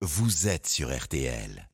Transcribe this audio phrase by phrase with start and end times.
[0.00, 1.68] vous êtes sur RTL.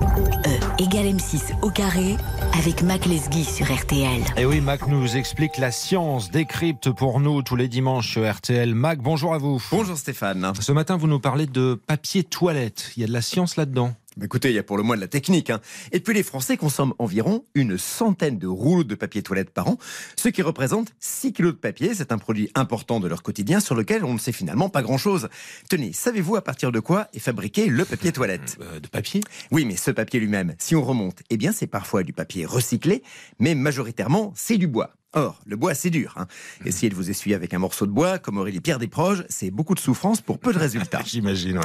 [0.00, 2.16] E égale M6 au carré
[2.58, 4.24] avec Mac Lesguy sur RTL.
[4.36, 8.74] Et oui, Mac nous explique la science, décrypte pour nous tous les dimanches sur RTL.
[8.74, 9.62] Mac, bonjour à vous.
[9.70, 10.52] Bonjour Stéphane.
[10.58, 12.90] Ce matin, vous nous parlez de papier toilette.
[12.96, 13.94] Il y a de la science là-dedans.
[14.22, 15.50] Écoutez, il y a pour le moins de la technique.
[15.50, 15.60] hein.
[15.92, 19.78] Et puis les Français consomment environ une centaine de rouleaux de papier toilette par an,
[20.16, 21.94] ce qui représente 6 kilos de papier.
[21.94, 25.28] C'est un produit important de leur quotidien sur lequel on ne sait finalement pas grand-chose.
[25.68, 28.58] Tenez, savez-vous à partir de quoi est fabriqué le papier toilette?
[28.60, 29.20] Euh, de papier?
[29.50, 33.02] Oui, mais ce papier lui-même, si on remonte, eh bien c'est parfois du papier recyclé,
[33.38, 34.97] mais majoritairement c'est du bois.
[35.14, 36.14] Or, le bois, c'est dur.
[36.16, 36.26] Hein.
[36.66, 39.74] Essayez de vous essuyer avec un morceau de bois, comme Aurélie Pierre Desproges, c'est beaucoup
[39.74, 41.02] de souffrance pour peu de résultats.
[41.06, 41.58] J'imagine.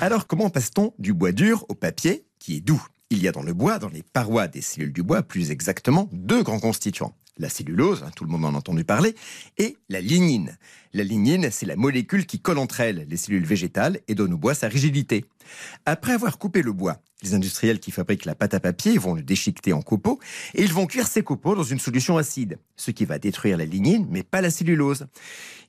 [0.00, 2.84] Alors, comment passe-t-on du bois dur au papier qui est doux?
[3.10, 6.08] Il y a dans le bois, dans les parois des cellules du bois, plus exactement,
[6.12, 7.16] deux grands constituants.
[7.38, 9.14] La cellulose, hein, tout le monde en a entendu parler,
[9.58, 10.58] et la lignine.
[10.92, 14.38] La lignine, c'est la molécule qui colle entre elles les cellules végétales et donne au
[14.38, 15.24] bois sa rigidité.
[15.86, 19.22] Après avoir coupé le bois, les industriels qui fabriquent la pâte à papier vont le
[19.22, 20.20] déchiqueter en copeaux
[20.54, 23.64] et ils vont cuire ces copeaux dans une solution acide, ce qui va détruire la
[23.64, 25.06] lignine mais pas la cellulose.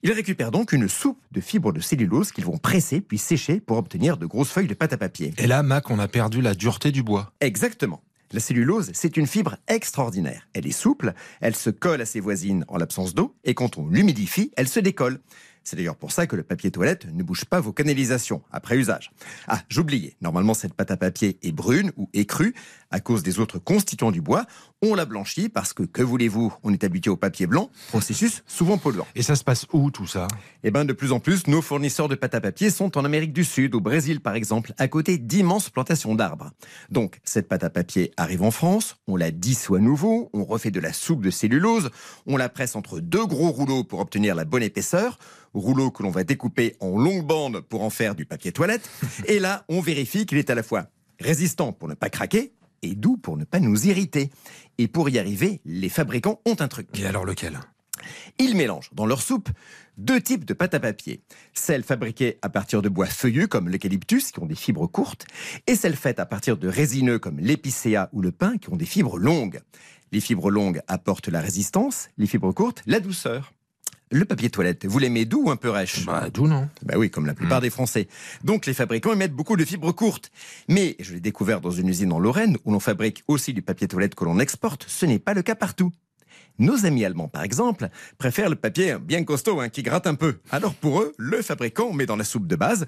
[0.03, 3.77] Ils récupèrent donc une soupe de fibres de cellulose qu'ils vont presser puis sécher pour
[3.77, 5.33] obtenir de grosses feuilles de pâte à papier.
[5.37, 7.33] Et là, Mac, on a perdu la dureté du bois.
[7.41, 8.01] Exactement.
[8.31, 10.47] La cellulose, c'est une fibre extraordinaire.
[10.53, 13.87] Elle est souple, elle se colle à ses voisines en l'absence d'eau, et quand on
[13.87, 15.19] l'humidifie, elle se décolle.
[15.69, 19.11] C'est d'ailleurs pour ça que le papier toilette ne bouge pas vos canalisations après usage.
[19.47, 22.55] Ah, j'oubliais, normalement cette pâte à papier est brune ou écrue
[22.89, 24.47] à cause des autres constituants du bois.
[24.81, 28.79] On la blanchit parce que, que voulez-vous, on est habitué au papier blanc, processus souvent
[28.79, 29.05] polluant.
[29.13, 30.27] Et ça se passe où tout ça?
[30.63, 33.33] Eh bien, de plus en plus, nos fournisseurs de pâte à papier sont en Amérique
[33.33, 36.49] du Sud, au Brésil par exemple, à côté d'immenses plantations d'arbres.
[36.89, 40.71] Donc, cette pâte à papier arrive en France, on la dissout à nouveau, on refait
[40.71, 41.91] de la soupe de cellulose,
[42.25, 45.19] on la presse entre deux gros rouleaux pour obtenir la bonne épaisseur,
[45.53, 48.89] rouleau que l'on va découper en longues bandes pour en faire du papier toilette,
[49.25, 50.87] et là, on vérifie qu'il est à la fois
[51.19, 54.29] résistant pour ne pas craquer et doux pour ne pas nous irriter.
[54.77, 56.87] Et pour y arriver, les fabricants ont un truc.
[56.97, 57.59] Et alors lequel?
[58.37, 59.49] Ils mélangent dans leur soupe
[59.97, 61.21] deux types de pâte à papier.
[61.53, 65.25] Celles fabriquées à partir de bois feuillus comme l'eucalyptus qui ont des fibres courtes
[65.67, 68.85] et celles faites à partir de résineux comme l'épicéa ou le pin qui ont des
[68.85, 69.59] fibres longues.
[70.13, 73.53] Les fibres longues apportent la résistance, les fibres courtes la douceur.
[74.11, 76.03] Le papier toilette, vous l'aimez doux ou un peu rêche?
[76.03, 78.07] Bah, d'où non bah oui, comme la plupart des Français.
[78.43, 80.31] Donc les fabricants émettent beaucoup de fibres courtes.
[80.67, 83.87] Mais je l'ai découvert dans une usine en Lorraine où l'on fabrique aussi du papier
[83.87, 84.85] toilette que l'on exporte.
[84.87, 85.91] Ce n'est pas le cas partout.
[86.59, 90.39] Nos amis allemands, par exemple, préfèrent le papier bien costaud, hein, qui gratte un peu.
[90.51, 92.85] Alors pour eux, le fabricant met dans la soupe de base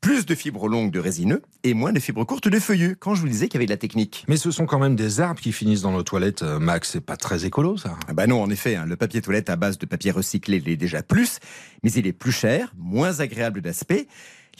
[0.00, 3.20] plus de fibres longues de résineux et moins de fibres courtes de feuillus, quand je
[3.20, 4.24] vous disais qu'il y avait de la technique.
[4.26, 6.86] Mais ce sont quand même des arbres qui finissent dans nos toilettes, euh, Mac.
[6.86, 7.98] C'est pas très écolo, ça.
[8.08, 10.76] Ah bah non, en effet, hein, le papier toilette à base de papier recyclé l'est
[10.76, 11.40] déjà plus,
[11.82, 14.06] mais il est plus cher, moins agréable d'aspect.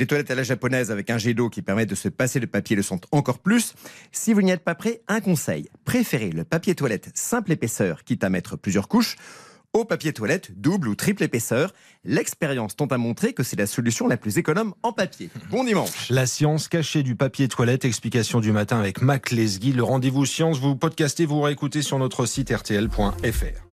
[0.00, 2.46] Les toilettes à la japonaise avec un jet d'eau qui permet de se passer le
[2.46, 3.74] papier le sont encore plus.
[4.12, 5.68] Si vous n'y êtes pas prêt, un conseil.
[5.84, 9.16] Préférez le papier toilette simple épaisseur, quitte à mettre plusieurs couches,
[9.74, 11.74] au papier toilette double ou triple épaisseur.
[12.02, 15.28] L'expérience tente à montrer que c'est la solution la plus économe en papier.
[15.50, 19.72] Bon dimanche La science cachée du papier toilette, explication du matin avec Mac Lesguy.
[19.72, 23.69] Le rendez-vous science, vous podcastez, vous réécoutez sur notre site rtl.fr.